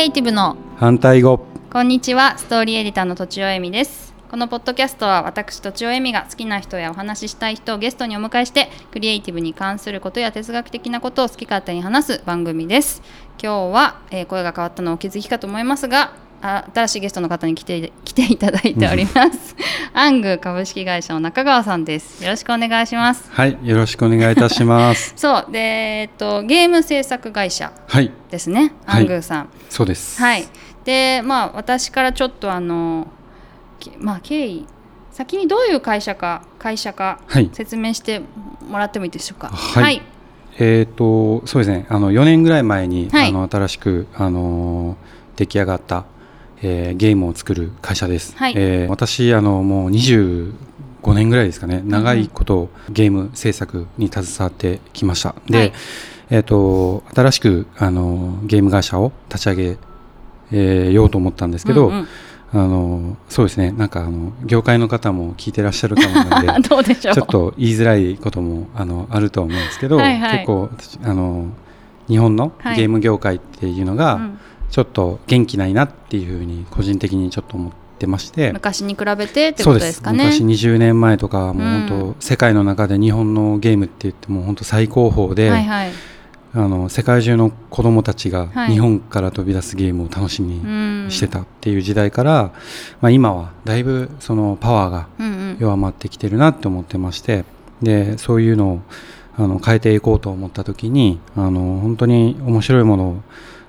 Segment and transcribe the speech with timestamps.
[0.00, 1.44] エイティブの反対語。
[1.70, 4.14] こんにちはストーリーエディターのとちおえみです。
[4.30, 13.02] このポッドキャストは私とちおえみが好きな人やお話ししたい人をゲストにお迎えしてクリエイティブに関することや哲学的なことを好き勝手に話す番組です。
[13.42, 19.54] 今日は、えー声が変わったのをお気づきかと思いますがあ新しいゲストの方に来て来ていただいております。
[19.92, 22.22] アング株式会社の中川さんです。
[22.24, 23.28] よろしくお願いします。
[23.30, 25.12] はいよろしくお願いいたします。
[25.18, 28.10] そうでえっとゲーム制作会社はい。
[28.30, 29.04] ですねアはい。
[29.04, 30.20] ングーさん、そうです。
[30.20, 30.46] はい、
[30.84, 33.08] でまあ私からちょっとあの、
[33.78, 34.66] きまあ、経緯
[35.10, 37.50] 先にどういう会社か会社かはい。
[37.52, 38.22] 説明して
[38.68, 39.48] もらってもいいでしょうか？
[39.48, 40.00] はい。
[40.58, 41.86] えっ、とそうですね。
[41.90, 43.28] あの4年ぐらい前に、はい。
[43.28, 44.96] あの新しくあの
[45.36, 46.04] 出来上がった、
[46.62, 48.54] えーゲームを作る会社です、はい。
[48.56, 50.52] えー私あのもう25
[51.14, 51.82] 年ぐらいですかね。
[51.84, 55.72] 長いことゲーム制作に携わってきました、で、はい。
[56.30, 59.78] えっ、と新しくあのゲーム会社を立ち上げ、
[60.52, 62.08] えーようと思ったんですけど、うんうん。
[62.52, 63.72] あのそうですね。
[63.72, 67.14] なんかあの業界の方も聞いてらっしゃるかもなので どうでしょう。
[67.14, 70.32] ちょっと言いづらいこともあのあると思うんですけど、はいはい。
[70.38, 71.46] 結構私あの
[72.08, 72.76] 日本のはい。
[72.76, 74.38] ゲーム業界っていうのがうん
[74.70, 80.24] ちょっと元気ないなっていうふうに個人的にちょっと思ってまして、昔に比べてってこそうでとですすかね。
[80.24, 81.88] 昔20年前とかはもううん。
[81.88, 85.92] 本当、世界の中で日本のゲームって言っても本当最高峰で、はいはい。
[86.52, 88.72] あの世界中の子どもたちがはい。
[88.72, 92.52] 日本から飛び出すゲームを楽しみにうんしてたっていう時代から、
[93.00, 95.08] まあ、今はだいぶそのパワーが
[95.58, 97.44] 弱まってきてるなって思ってまして。
[97.82, 98.80] でそういうのを
[99.36, 103.22] あの変えていこうと思った時にあの本当に面白いものを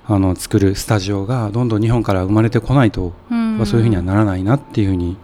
[0.06, 3.58] あの作るスタジオがどんどん日本から生まれてこないと、うん。
[3.58, 5.16] まあそういうふうにはならないなっていうふうに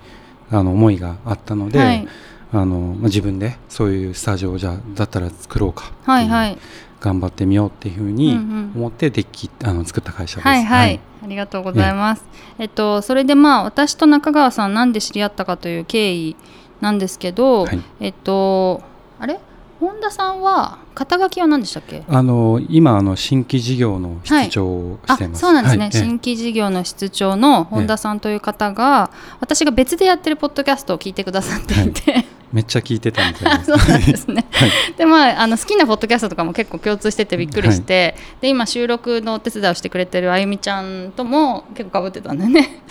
[0.51, 2.09] あの思いがあったので、はい。
[2.53, 6.59] あのまあ自分でそういうスタジオをじゃあだったら作ろうかっていうはいはい。
[7.01, 10.49] 頑張ってみようっていうふうにうんうん思ってできあの作った会社です。
[10.49, 12.25] はいはい、ありがとうございます。
[12.59, 16.37] えっとそれでまあ私と中川さんなんで知り合ったかという経緯
[16.81, 17.81] なんですけど、はい。
[18.01, 18.83] えっと
[19.21, 19.39] あれ？
[19.81, 22.03] 本田さんは肩書きは何でしたっけ？
[22.09, 25.41] あの今あの新規事業の室長をしあてます。
[25.41, 33.71] そうなんですね、はいええ新規事業の室長の本田さんという方が、私が別でやってるポッドキャストを聞いてくださっていて、めっちゃ聞いてたみたいです。
[33.71, 34.47] そうなんですね。
[34.51, 42.83] はいでまああの好きなポッドキャストとかも結構共通しててびっくりして、で今収録のお手伝いをしてくれてるあゆみちゃんとも結構かぶってたんだよね。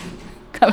[0.58, 0.66] か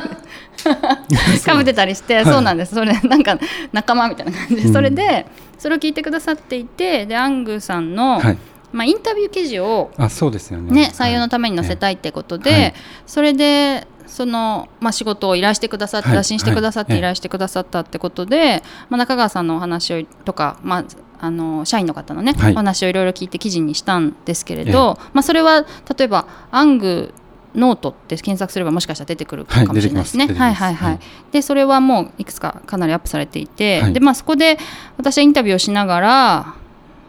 [1.44, 2.24] かぶってたりして、はい。
[2.24, 2.74] そうなんです。
[2.74, 3.38] それなんか
[3.72, 4.72] 仲間みたいな感じで、うん。
[4.72, 5.26] それで
[5.58, 8.38] それを聞いてくださっていてでアングーさんの、はい。
[8.72, 10.70] まあ、インタビュー記事をあそうですよね。
[10.70, 12.74] ね、採用のために載せたいってことで、はい。
[13.06, 16.16] それでその、まあ、仕事を依頼してくださって、はい。
[16.16, 16.98] 打診してくださってはい。
[16.98, 20.84] 依頼してくださったってことで、まあ、中川さんのお話をとか、まあ、
[21.18, 22.52] あの社員の方のね、はい。
[22.52, 25.64] お話をいろいろ聞いて記事にしたんですけれど、まあ、それは
[25.96, 27.14] 例えば「アング
[27.56, 30.26] ノート」って検索すればもしかしたら出てくるかもしれないですね。
[30.26, 30.90] はいはいはいはい。
[30.92, 31.00] はい。
[31.32, 33.92] でそれはもういくつかかなりアップされていて、はい。
[33.92, 34.58] でまあ、そこで
[34.96, 36.54] 私はインタビューをしながら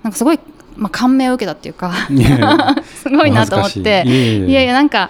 [0.04, 0.40] なんかすごい、
[0.76, 1.94] まあ、感銘を受けたっていうか
[2.86, 4.04] すごいなと思って。
[4.06, 4.52] い。
[4.52, 5.10] やいやなんか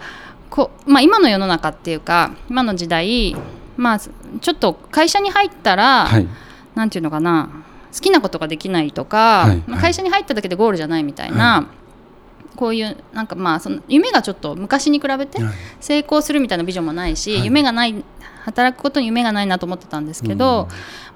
[0.50, 3.36] こう、まあ、今の世の中っていうか今の時代、
[3.78, 6.28] まあ、ちょっと会社に入ったら、はい。
[6.76, 7.50] なんていうのかな
[7.94, 11.68] 好きなことができないとか、はいまあ会社に入っただけでゴールじゃないみたいな、
[12.58, 15.54] こういうなんかまあその夢がちょっと昔に比べてはい。
[15.80, 17.46] 成功するみたいなビジョンもないし、はい。
[17.46, 18.04] 夢がない
[18.44, 20.68] 働くことに夢がないなと思ってたんですけど、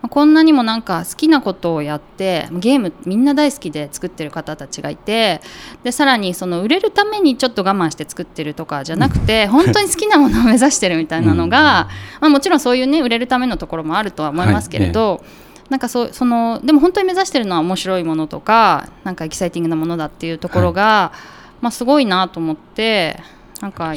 [0.02, 5.42] まあこんなにもなんか好きなことをやってゲームみんな大好きで作ってる方たちがいて
[5.84, 11.88] でさらにその売れるためにちょっと我慢して作ってるとかじゃなくて本当に好きなものを目指してるみたいなのが、
[12.20, 15.24] まあ、もちろんそういうね売れるためのところもあるとは思いますけれど、
[15.72, 21.14] なんかそうそのでも本当に目指してるのは面白いものとかなんかエキサイティングなものだっていうところが、
[21.62, 23.18] まあ、すごいなと思って
[23.62, 23.94] なんか。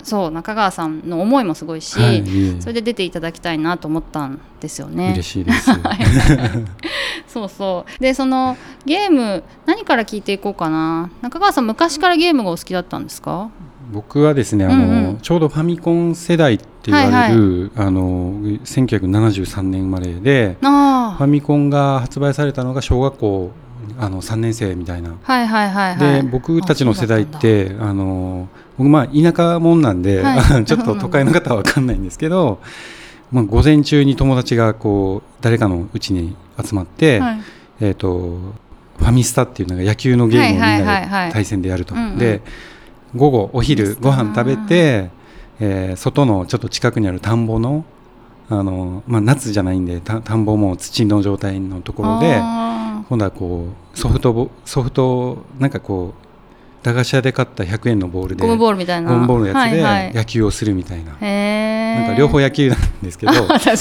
[0.00, 2.24] そう中川さんの思いもすごいし、はい
[2.62, 5.10] それで出ていただきたいなと思ったんですよね。
[5.12, 5.70] 嬉しいです。
[7.28, 13.50] そうそうでそのゲーム何から聞いていこうかな中川さん昔からゲームがお好きだったんですか？
[13.90, 15.18] 僕はですねあの、うんうん。
[15.18, 21.16] ちょうどファミコン世代って言われる、あの1973年生まれでフあ。
[21.18, 23.50] ァミコンが発売されたのが小学校
[23.98, 25.10] あの3年生みたいな。
[25.10, 26.22] あはいはいはいはい。
[26.22, 30.64] で僕たちの世代ってあの僕まあ田舎もんなんで、はい。
[30.66, 32.60] ちょっと都会の方は分かんないんですけど、
[33.32, 37.40] まあ、午前中に友達がこう誰かのうちに集まって、はい。
[37.80, 38.38] えー、と
[38.98, 41.26] ファミスタっていうのが野球のゲームをみんはいはいはいなはい。
[41.28, 42.18] で対戦でやると、うんうん。
[42.18, 42.42] で
[43.16, 45.10] 午後お昼ご飯食べて、
[45.60, 47.84] えー外のちょっと近くにある田んぼの
[48.48, 56.28] あの、まあ、夏じゃないんでた田んぼも土の状態のところであ今度はこうソフトボソフトなんかこう
[56.82, 59.10] 駄菓子屋で買った100円のボールでゴムボールみたいな。
[59.10, 60.12] ゴムボールのやつはいはい。
[60.12, 62.00] で野球をするみたいな、へー。
[62.00, 63.74] なんか両方野球なんですけど 確か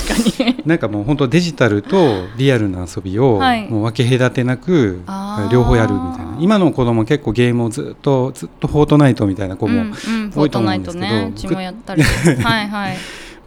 [0.44, 0.64] に。
[0.66, 3.70] なんかもう本当デジタルとリアルな遊びをはい。
[3.70, 5.17] もう分け隔てなくあー
[5.52, 6.38] 両方やるみたいな。
[6.40, 11.06] 今の子供結構ゲームをずっとずっとフォートナイトみたいな子もうんうん、フォ多いとートナイ思うんですけど。
[11.06, 11.34] トね。
[11.36, 12.04] うちもやったり。
[12.44, 12.98] はいはい。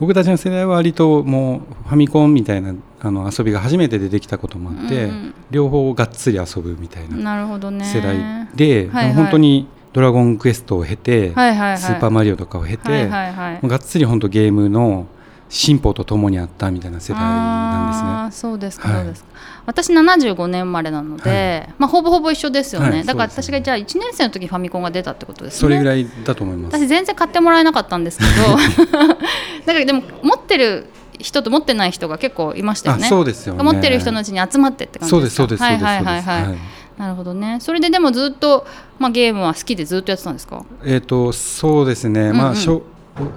[0.00, 8.16] 僕たちの世代は割ともうファミコンみたいなあの遊びが初めて出てきたこともあって、うん両方がっつり遊ぶみたいな世代
[8.54, 9.14] で、はいはい。
[9.14, 11.78] 本当に「ドラゴンクエスト」を経て、はいはいはい。
[11.78, 13.69] スーパーマリオとかを経て、はいはいはい。
[13.69, 15.06] がっつり本当ゲームの
[15.50, 18.08] 進歩とともにあったみたいな世代なんですね。
[18.08, 19.02] あーそうですか、はい。
[19.02, 19.31] そうですか。
[19.67, 25.61] 私75年生まれなので、まあ、ほぼほぼ一緒ですよね、はいだから私がじゃあ1年生の時ファミコンが出たってことですね。
[25.61, 26.76] それぐらいだと思います。
[26.76, 28.31] 私全然買ってもらえなかったんですけど。
[29.67, 30.87] だからでも持ってる
[31.19, 33.06] 人と持ってない人が結構いましたよね。
[33.06, 33.62] あそうですよね。
[33.62, 35.85] 持ってる人のうちに集まってって感じそうですそうですそうです。
[35.85, 36.05] はいはい。
[36.05, 36.58] はいはい、はい。
[36.97, 37.58] なるほどね。
[37.61, 38.67] それででもずっと、
[38.99, 42.20] まあ、ゲームは好きでずっとやってたんですか、えっ、とそうですね。
[42.20, 42.37] うんうん。
[42.37, 42.55] まあ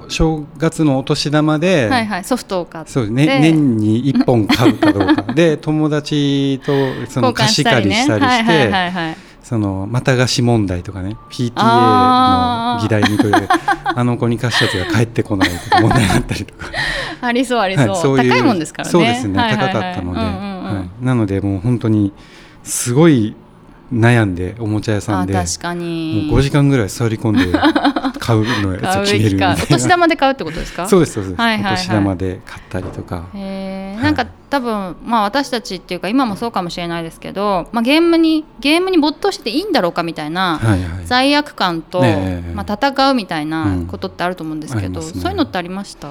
[0.08, 2.92] 正正月のお年玉で、はいはいソフトを買って。
[2.92, 3.40] そうね。
[3.42, 5.22] 年に1本買うかどうか。
[5.34, 6.72] で友達と
[7.10, 11.18] その貸し借りしたりして、そのまた貸し問題とかね。
[11.30, 13.34] PTA の議題にという
[13.84, 16.68] あの子に貸したやつが帰ってこないとか問題があったりとか。
[17.22, 18.92] ありそうありそう,、はいそういう高いもんですからね。
[18.92, 20.20] そうですね、高かったので、
[21.02, 22.14] なのでもう本当に
[22.64, 23.36] すごい
[23.94, 26.30] 悩んでおもちゃ屋さんで確かに。
[26.32, 27.46] 5時間ぐらい座り込んで
[28.20, 29.64] 買うのやつ決めるみたいな。
[29.64, 30.88] お年玉で買うってことですか？
[30.88, 31.74] そうですそうです、はいはいはい。
[31.74, 33.24] お年玉で買ったりとか。
[33.36, 33.96] へー。
[33.96, 41.06] はいなんか多分まあ私たちっていうか今もそうかもしれないですけど、まあ、ゲームにゲームに没頭してていいんだろうかみたいなはいはい。
[41.06, 42.54] 罪悪感と、ねえ。
[42.54, 43.86] まあ、戦うみたいなうん。
[43.88, 45.22] ことってあると思うんですけど、ありますね。
[45.22, 46.08] そういうのってありました？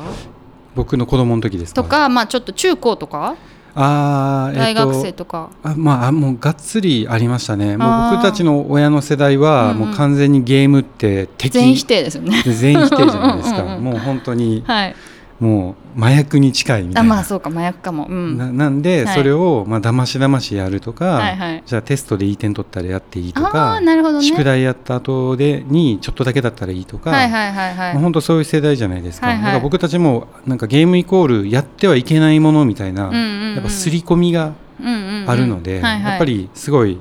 [0.75, 1.83] 僕の子供の時ですか？
[1.83, 3.37] とか、まあ、ちょっと中高とか？
[3.75, 7.77] あー、え大学生とか、あまああもうがっつりありましたね。
[7.77, 11.53] もう僕たちの親の世代はもう完全にゲームって敵。
[11.53, 12.43] 全否定ですよね。
[12.43, 13.63] 全否定じゃないですか。
[13.79, 14.97] もう本当にはい、
[15.43, 17.13] もう麻薬に近いみたいな。
[17.13, 19.15] あまあそうか麻薬かも、うん、ななんではい。
[19.17, 21.63] それをまあだましだましやるとか、はいはい。
[21.67, 24.25] じゃあテストでいい点取ったらやっていいとあかあなるほどね。
[24.25, 29.45] 宿題やった後でにちょっとだけだったらいいとか、はいはいはいはい、まあ本当そういう世代じゃないですか、はいはい。
[29.47, 33.55] だから僕たちもなんかゲームイコールやってはいけないものみたいな、うんうんうん。
[33.55, 35.31] やっぱ刷り込みがうんうんうん。
[35.31, 36.03] あるので、はいはい。
[36.13, 37.01] やっぱりすごい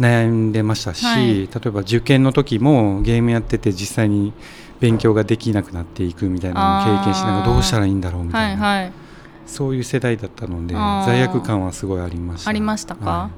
[0.00, 1.46] 悩んでましたし、はい。
[1.46, 4.32] 例えば受験の時もゲームやってて実際に
[4.80, 8.92] 勉強ができなくなっていくみたいなのを経験しながらどうしたらいいんだろうみたな、はいいはい。
[9.46, 12.50] そういう世代だったので罪悪感はすごいありました。
[12.50, 13.30] ありましたか、は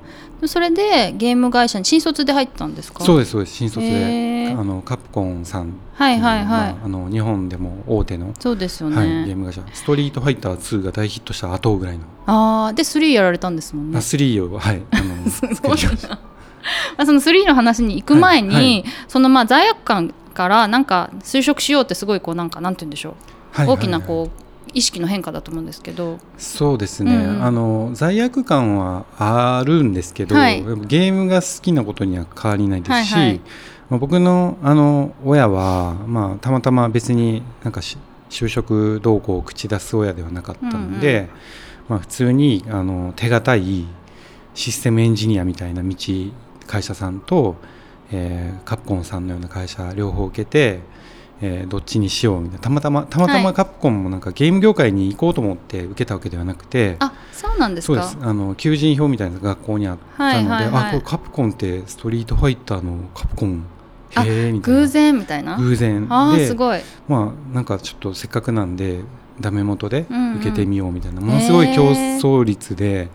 [0.47, 3.05] それでゲーム会社に新卒で入ったんですか？
[3.05, 3.55] いそうですそうです。
[3.55, 4.59] 新卒へでー。
[4.59, 6.47] あのカプコンさんはいはいはい。
[6.47, 9.63] まああの日本でも大手の、そうですよね、はい、ゲーム会社。
[9.73, 13.99] ストリートファイター2が大ヒットした後ぐらいの、ああで3やられたんですもんね。
[13.99, 18.85] あ3をはいあの その3の話に行く前に、はいはい。
[19.09, 26.19] そのまあ罪悪感からなんか就職しようってすごいこうなんかなんて言うんでしょう、はいはい大きなこう意識の変化だと思うんですけど。
[26.37, 27.43] そうですね、うんうん。
[27.43, 30.63] あの罪悪感はあるんですけど、はい。
[30.87, 33.41] ゲームが好きなことには変わりないですし、はいはい。
[33.89, 37.97] まあ、僕のあの親は、まあ、たまたま別になんかし
[38.29, 41.29] 就職動向を口出す親ではなかったので、うんう
[41.89, 43.87] まあ、普通にあの手堅い
[44.53, 45.97] システムエンジニアみたいな道
[46.67, 47.57] 会社さんと、
[48.13, 50.81] えーカプコンさんのような会社両方受けて、
[51.41, 52.63] えーどっちにしようみたいな。
[52.65, 53.45] たまたまたまたはい。
[53.45, 56.97] まカプコンもなんかゲーム業界に行こうと思って受けたわけではなくて。
[56.99, 58.03] あそうなんですか？
[58.03, 58.29] そうです。
[58.29, 60.85] あの求人票みたいな学校にあったので、はいはいはい。
[60.89, 63.65] あこれカプコンってストリートファイターのカプコン？
[64.15, 64.81] あへえみたいな。
[64.81, 65.57] 偶然みたいな？
[65.57, 66.07] 偶然。
[66.11, 66.81] あすごい。
[67.09, 69.01] まあなんかちょっとせっかくなんで
[69.39, 73.09] ダメ元でうんうん受けてみようみたいな、ものすごい競争率で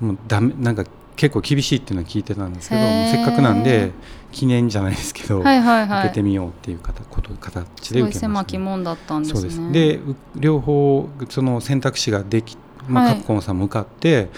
[0.00, 0.84] もうダメなんか
[1.18, 3.90] 結構厳しいっていうのは聞いてたんですけどせっかくなんで
[4.30, 6.00] 記念じゃないですけど、はいはいはい。
[6.00, 9.40] 受けてみようっていう形こと形で受けま狭したね、き門だったんですね。
[9.40, 9.72] そうです。
[9.72, 12.56] でう両方その選択肢ができ、
[12.86, 13.14] まあはい。
[13.16, 14.28] カプコンさんも受かって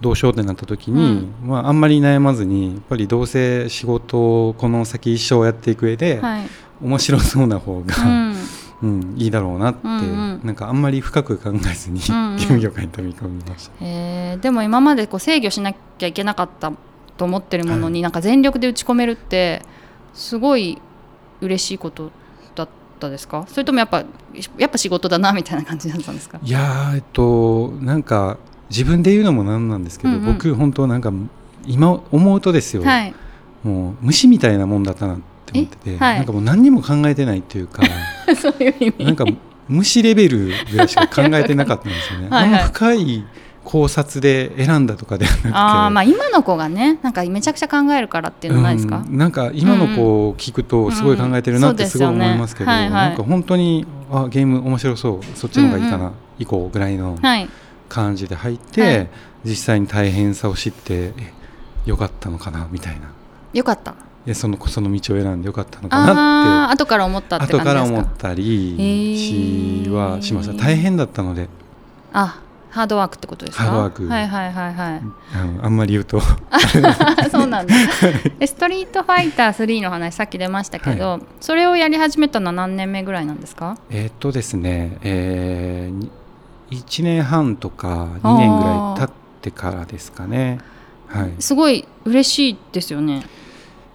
[0.00, 6.46] どうしようってなった時に、まあ、あんまり悩まずにやっぱりどうせ仕事をこの先一生やっていく上で、はい。
[6.80, 8.36] 面白そうな方が、うん
[8.82, 10.40] うんいいだろうなって、うんうん。
[10.44, 12.36] なんかあんまり深く考えずに、うんうん。
[12.36, 13.72] ゲーム業界に飛び込みました。
[13.80, 14.40] えー。
[14.40, 16.72] でも今までこう制御しなきゃいけなかった
[17.16, 19.62] と思ってるものになんか全力で打ち込めるって
[20.14, 20.80] すごい
[21.40, 22.12] 嬉しいこと
[22.54, 22.68] だっ
[23.00, 23.44] たですか？
[23.48, 24.04] それともやっぱ
[24.56, 26.38] やっぱ仕事だなみたいな感じだったんですか？
[26.42, 28.38] いやーえっとなんか
[28.70, 30.34] 自分で言うのもなんなんですけど、うんうん。
[30.34, 31.12] 僕本当なんか
[31.66, 33.14] 今思うとですよ、はい。
[33.64, 35.22] もう虫みたいなもんだったなって
[35.54, 36.16] 思ってて、えはい。
[36.16, 37.82] なんかもう何にも考えてないっていうか
[38.40, 39.04] そういう意味。
[39.04, 39.24] なんか
[39.68, 42.28] 虫レベルぐらいしか考えてなかったんですよね。
[42.34, 42.62] はいはい。
[42.64, 43.24] 深い
[43.64, 45.48] 考察で選んだとかではなくて。
[45.52, 51.86] あーまあ今の子がねなんかめちゃくちゃ考えるからっていうのないですか、うんなんか今の子を聞くとすごい考えてるなってうん。
[51.86, 51.90] うん。
[51.90, 53.08] すごい思いますけど、そうですよねはいはい。
[53.10, 56.12] なんか本当にあゲーム面白そうそっちの方がいいかな、うん。
[56.38, 57.48] 以降ぐらいのはい。
[57.88, 59.08] 感じで入って、はい。
[59.44, 61.32] 実際に大変さを知ってえ
[61.86, 63.08] よかったのかなみたいな。
[63.52, 63.94] よかった
[64.28, 66.82] えそのその道を選んでよかったのかあなって。
[66.82, 68.76] 後から思った後から思ったり
[69.16, 70.52] しはしました。
[70.52, 71.48] 大変だったので。
[72.12, 73.64] あハードワークってことですか？
[73.64, 74.06] ハードワーク。
[74.06, 75.02] はいはいはいはい。
[75.34, 76.20] あのあんまり言うと。
[77.32, 77.74] そうなんだ。
[78.38, 83.78] でストリートファイター3の話さっき出ましたけど、それをやり始めたのは何年目ぐらいなんですか？
[83.88, 86.10] えーっとですね、えー、
[86.70, 90.58] 1年半とか2年ぐらい経ってからですかね。
[91.08, 93.22] はい、すごい嬉しいですよね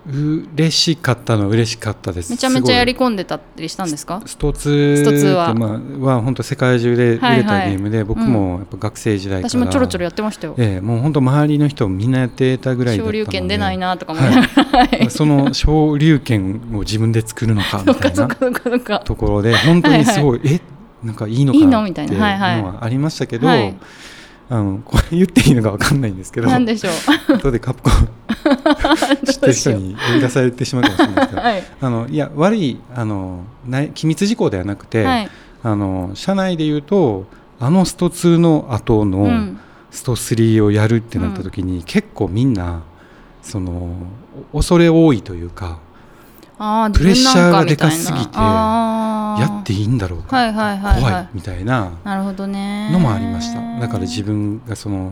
[0.06, 2.32] 嬉しかったのは嬉しかったです。
[2.32, 4.22] めちゃめちゃやりす込んでたりしたんですか？
[4.26, 5.54] スト2スト2は。
[5.54, 7.44] まあ、は本当世界中で売れたはい。
[7.44, 10.56] はいゲームで、僕もやっぱ学生時代から、私もちょろちょろやってましたよ。
[10.58, 13.18] ええもう本当周りの人みんなやってたぐらいだったので。
[13.20, 20.62] 昇竜拳出ないなとか思いながら、はいその昇竜拳を自分で作るのかそみたいなところで本当にすごいえ
[21.04, 23.76] なんかいいのかなっていうのはありましたけど、はい
[24.50, 27.34] あのこれ言っていいのかわかんないんですけどなんでしょう。
[27.36, 27.94] 後でカプコン
[29.26, 31.64] 知ってる人に呼び出されてしまうかもしれないですけど、はい。
[31.82, 35.30] あのいや悪いあのない機密事項ではなくて、はい。
[35.64, 37.26] あの社内で言うと
[37.60, 39.60] あのスト2の後のうん。
[39.94, 42.82] スト3をやるってなった時に、結構みんな
[43.44, 43.96] その
[44.52, 45.78] お恐れ多いというか
[46.58, 51.30] プレッシャーがでかすぎてやっていいんだろうか、はいはいはい怖はい。
[51.34, 52.92] みたいななるほどね。
[52.92, 53.80] のもありました。
[53.80, 55.12] だから自分がその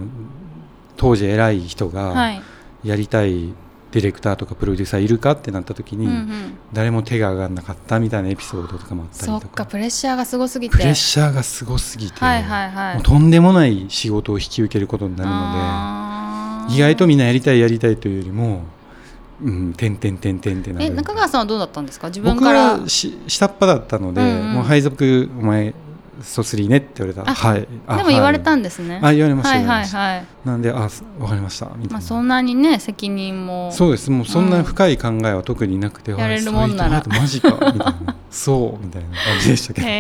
[0.98, 2.42] 当時偉い人はがい。
[2.84, 3.54] やりたい
[3.92, 6.54] ディレクターとかプロデューサーいるかってなった時に、うんうん。
[6.72, 9.66] 誰も手が上がらなかったみたいなエピソードとかもあったそっりとか。
[9.66, 10.78] かプレッシャーがすごすぎて。
[10.78, 12.96] プレッシャーがすごすぎて、はいはいはい。
[12.96, 18.62] もうとんでもない仕事を引き受けることになるので意外とみんなやりたいやりたいというよりも
[19.44, 20.86] 「うん、てんてんてんてん」ってなる。
[20.86, 22.08] え中川さんはどうだったんですか？
[22.08, 22.78] 自分僕から。
[22.80, 24.54] はし下っ端だったので、うんうん。
[24.54, 25.74] もう配属お前
[26.22, 27.34] ソスリーねって言われた。
[27.34, 27.68] はい。
[27.88, 28.60] あでも言われたはい。
[28.60, 30.26] んですね、あ言われましたはいはいはい。
[30.46, 33.72] なんであすわかりましたみたいな、まあそんなにね責任も。
[33.72, 34.12] そうです。
[34.12, 37.04] もうそんな深い考えは特になくて、やれるもんなら。
[37.08, 38.16] マジかみたいな。
[38.30, 39.88] そうみたいな感じでしたけど。
[39.88, 39.92] へ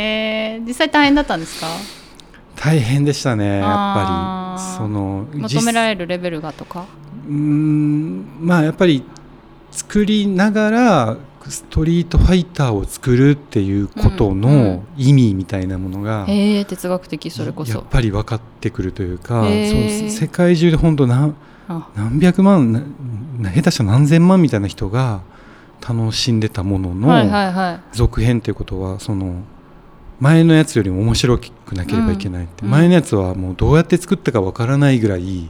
[0.59, 1.67] え実際大変だったんですか？
[2.55, 4.77] 大変でしたねやっぱり。
[4.77, 6.85] その求められれるレベルがとか？
[7.27, 8.25] うーん。
[8.39, 9.03] まあやっぱり
[9.71, 11.17] 作りながら
[11.49, 14.41] ストリートファイターを作るっていうことうんうん。
[14.41, 21.35] の意味みたいなものが、へえ哲学的それこやっそぱり分かってくるというか、そう世界中で本当何
[21.67, 21.89] あ。
[21.95, 22.93] 何百万
[23.41, 25.21] 下手したら何千万みたいな人が
[25.87, 29.41] 楽しんでたものの、続編ということはその
[30.19, 32.71] 前のやつよりも面白くなければいけないって、うん。
[32.71, 35.49] 前のやつはもうどうやって作ったかわからないぐらい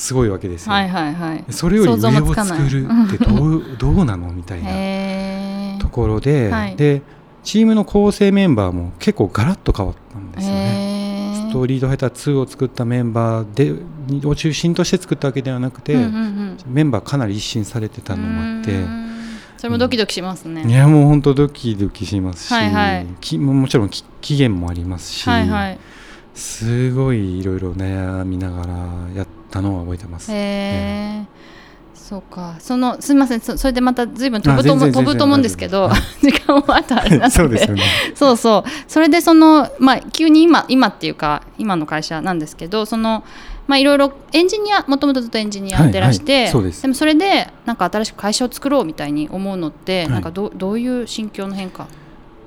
[0.00, 1.44] すごいわけですよ、はいはいはい。
[1.50, 6.76] それより上を作るってどうどうなのみたいな ところで,、はい。
[6.76, 7.02] で
[7.44, 11.48] チームの構成メンバーも結構ガラッと変わったんですよね。
[11.50, 16.56] ストリートファイター2を作ったメンバーでを中心として作ったわけではなくて、うんうんうん。
[16.66, 18.72] メンバーかなり一新されてたのもあって。
[18.72, 19.10] うーん。
[19.58, 23.06] それもドキドキしますね、いやもう本当ドキドキしますし、はいはい。
[23.20, 25.78] きももちろんき期限もありますし、はいはい。
[26.34, 28.74] すごいいろいろ悩みながら
[29.14, 30.32] やったのは覚えてます。
[30.32, 31.40] へえ
[32.10, 32.56] そうか。
[32.58, 33.40] そのすみません。
[33.40, 35.88] そそれでまた随分飛ぶと思飛ぶと思うんですけど
[36.20, 37.30] 時間もあとあれなので。
[37.30, 37.82] そうですよね。
[38.16, 38.70] そうそう。
[38.88, 43.22] それでそのまあ急に今今っていうか今の会社なんですけどその
[43.68, 50.10] まあいろいろエンジニアもともとずっとエンジニアやってらして、はいはいですもそれでなんか新しく会社を作ろうみたいに思うのって、はい。
[50.10, 51.86] なんかどうどういう心境の変化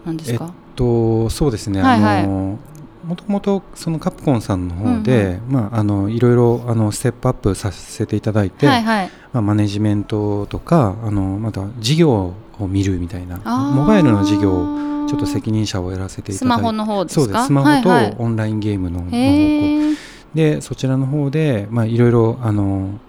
[0.06, 2.24] なんですか、とそうですね、はいはい。
[2.24, 2.60] あの
[3.06, 9.10] もともとそのカプコンさんの方で、まあ、あのいろいろあのステップアップさせていただいて、はいはい。
[9.34, 13.38] まあ、マネジメントとかあのまた事業を見るみたいな
[13.76, 17.22] モバイルの事業をちょっと責任者をやらせていただいてスマホの方ですか？
[17.26, 17.46] そうです。
[17.48, 19.98] スマホとオンラインゲームのの方向、
[20.34, 23.00] でそちらの方でまあいろいろあの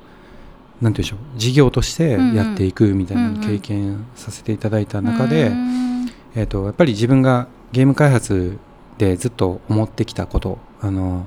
[0.80, 8.58] なんていうんでしょう事業としてやっていくみたいなうんうん経験させていただいた中で、うーんえー、とやっぱり自分がゲーム開発
[8.98, 10.58] でずっと思ってきたこと。
[10.80, 11.26] あの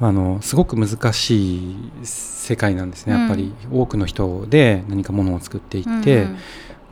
[0.00, 3.54] まああのすごく難しい世界なんですね、やっぱり。
[3.72, 6.36] 多くの人で何かものを作っていって、うん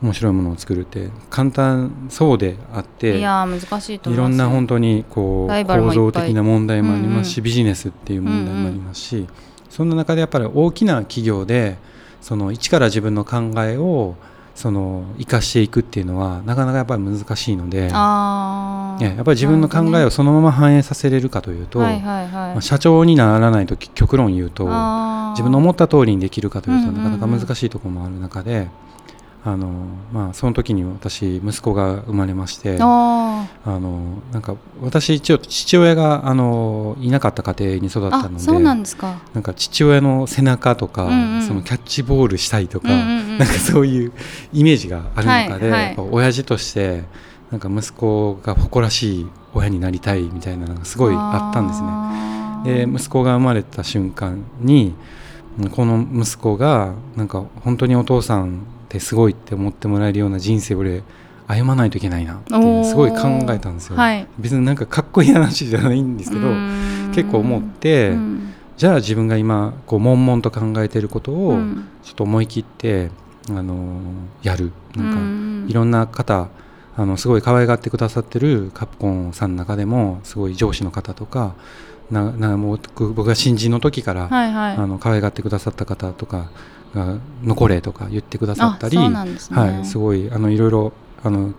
[0.01, 1.09] 面白いものを作るって。
[1.29, 4.29] 簡単そうであっうんていやー難しいとい思います。
[4.31, 9.27] ろんな本当にこう構造的な問題もありますし、うんビジネスっていう問題もありますし、
[9.69, 11.77] そんな中でやっぱり大きな企業で
[12.19, 14.15] その一から自分の考えを
[14.55, 22.31] その生かしていくっていうのはなかなかやっぱり難しいのであーねやっぱり自分の考えをそのまま反映させれるかというと、はいはいはい。
[22.31, 24.65] まあ、社長にならないと極論言うと
[25.31, 28.67] 自分の思った通りにできるかというとうんうんうなんかなか難しいところもある中で、
[29.43, 29.69] あの
[30.13, 39.19] まあ、その時に私息子が生まれましてああのなんか私一応父親があのいなかった家庭に育ーったのであそうなんですか。
[39.33, 41.41] なんか父親の背中とか、うんうん。
[41.41, 43.37] そのキャッチボールしたいとか、うんうんうん。
[43.39, 44.13] なんかそういう
[44.53, 45.95] イメージがある中で、はいはい。
[46.11, 47.03] 親父として
[47.49, 51.87] なんか息子が誇らしい親になりたいみたいなのがすごいあったんですね。
[51.89, 54.93] あで息子が生まれた瞬間に
[55.59, 61.01] うんこの息子がなんか本当にお父さんってすごいって思ってもらえるような人生を俺
[61.47, 63.17] 歩まないといけないなっていうすごい考
[63.49, 63.95] えたんですよ。
[63.95, 64.27] はい。
[64.37, 66.49] 別になんかかっこいい話じゃないんですけど
[67.13, 68.53] 結構思って、うん。
[68.75, 71.87] じゃあ自分が今こう悶々と考えていることをうん。
[72.03, 73.11] ちょっと思い切って、
[73.49, 74.01] あの
[74.43, 74.71] やる。
[74.95, 75.65] なんか、うん。
[75.69, 76.49] いろんな方
[76.97, 81.55] あのすごい可愛がってくださってるカプコンさんの中でもすごい上司の方とか
[82.11, 84.75] ななもう僕僕が新人の時から、はいはい。
[84.75, 86.51] あの可愛がってくださった方とか
[86.93, 89.09] が残れとか言ってくださったりね。
[89.51, 91.53] はい、すごいあのいろいろあの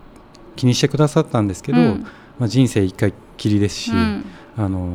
[0.56, 2.06] 気にしてくださったんですけど、うん。
[2.38, 4.24] まあ、人生一回きりですし、うん。
[4.56, 4.88] あの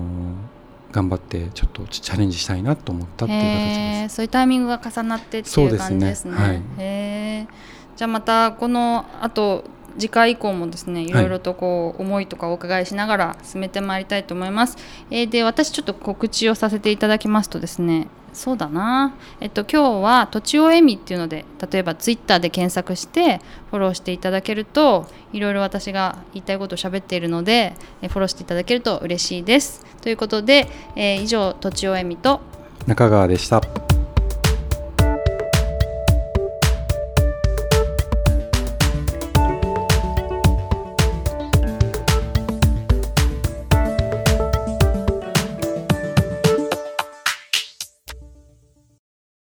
[0.92, 4.16] 頑張ってちょっとチャレンジしたいなと思ったっていう形です。
[4.16, 6.16] そういうタイミングが重なってっていうそうですね。
[6.16, 6.36] すね。
[6.36, 7.68] はい。
[7.98, 9.64] じゃあまたこのあと
[9.98, 14.78] 次回以降もですねいろいろとこう思いとかお伺いしながら進めてまいりたいと思います。
[15.10, 29.86] えーで私ちょっと告知をさせていただきますとですねそうだな、えっと、今日は「とちおえみ」っていうので例えばツイッターで検索してフォローしていただけるといろいろ私が言いたいことを喋っているのでえフォローしていただけると嬉しいです。
[30.02, 32.40] ということで、えー以上とちおえみと
[32.86, 33.87] 中川でした。